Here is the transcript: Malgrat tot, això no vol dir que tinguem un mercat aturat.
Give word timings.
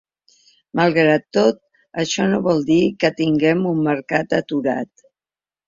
Malgrat 0.79 1.27
tot, 1.39 1.59
això 2.05 2.25
no 2.33 2.41
vol 2.49 2.65
dir 2.71 2.79
que 3.05 3.13
tinguem 3.21 3.63
un 3.75 3.87
mercat 3.91 4.37
aturat. 4.43 5.09